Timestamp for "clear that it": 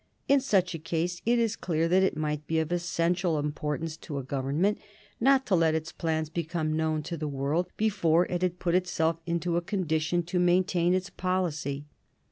1.55-2.17